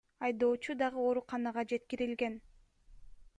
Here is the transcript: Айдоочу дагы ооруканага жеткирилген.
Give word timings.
Айдоочу 0.27 0.75
дагы 0.79 0.99
ооруканага 1.09 1.65
жеткирилген. 1.73 2.41